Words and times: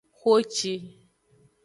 Xoci. 0.19 0.73